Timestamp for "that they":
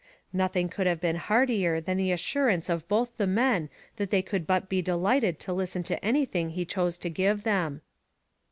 3.97-4.23